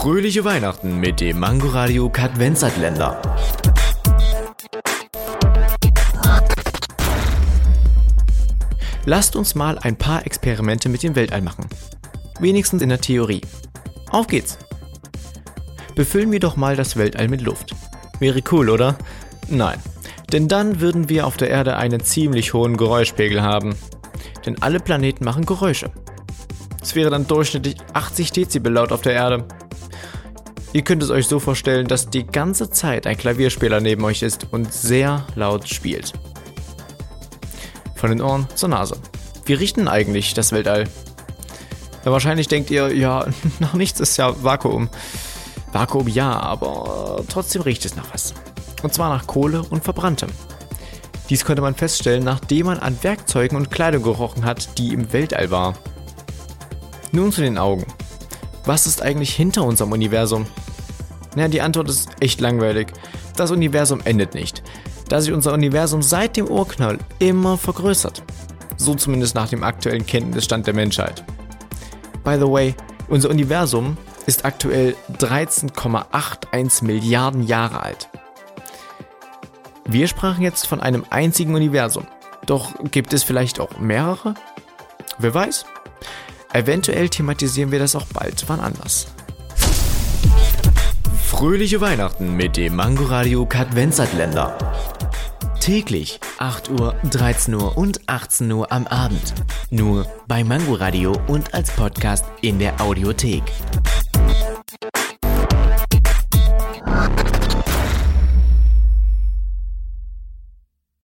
[0.00, 3.20] Fröhliche Weihnachten mit dem Mangoradio Kadvenzatländer.
[9.04, 11.66] Lasst uns mal ein paar Experimente mit dem Weltall machen.
[12.38, 13.42] Wenigstens in der Theorie.
[14.08, 14.56] Auf geht's!
[15.94, 17.74] Befüllen wir doch mal das Weltall mit Luft.
[18.20, 18.96] Wäre cool, oder?
[19.50, 19.80] Nein.
[20.32, 23.76] Denn dann würden wir auf der Erde einen ziemlich hohen Geräuschpegel haben.
[24.46, 25.90] Denn alle Planeten machen Geräusche.
[26.80, 29.44] Es wäre dann durchschnittlich 80 Dezibel laut auf der Erde.
[30.72, 34.46] Ihr könnt es euch so vorstellen, dass die ganze Zeit ein Klavierspieler neben euch ist
[34.52, 36.12] und sehr laut spielt.
[37.96, 38.96] Von den Ohren zur Nase.
[39.46, 40.84] Wie richten eigentlich das Weltall?
[42.04, 43.26] Ja, wahrscheinlich denkt ihr, ja,
[43.58, 44.88] nach nichts ist ja Vakuum.
[45.72, 48.32] Vakuum ja, aber trotzdem riecht es nach was.
[48.82, 50.30] Und zwar nach Kohle und Verbranntem.
[51.28, 55.50] Dies konnte man feststellen, nachdem man an Werkzeugen und Kleidung gerochen hat, die im Weltall
[55.50, 55.74] war.
[57.12, 57.86] Nun zu den Augen.
[58.64, 60.46] Was ist eigentlich hinter unserem Universum?
[61.34, 62.92] Na, die Antwort ist echt langweilig.
[63.36, 64.62] Das Universum endet nicht,
[65.08, 68.22] da sich unser Universum seit dem Urknall immer vergrößert.
[68.76, 71.24] So zumindest nach dem aktuellen Kenntnisstand der Menschheit.
[72.24, 72.74] By the way,
[73.08, 78.08] unser Universum ist aktuell 13,81 Milliarden Jahre alt.
[79.86, 82.06] Wir sprachen jetzt von einem einzigen Universum.
[82.46, 84.34] Doch gibt es vielleicht auch mehrere?
[85.18, 85.64] Wer weiß?
[86.52, 89.06] Eventuell thematisieren wir das auch bald wann anders.
[91.24, 94.58] Fröhliche Weihnachten mit dem Mangoradio Kadvenzatländer.
[95.60, 99.34] Täglich 8 Uhr, 13 Uhr und 18 Uhr am Abend.
[99.70, 103.42] Nur bei Mangoradio und als Podcast in der Audiothek.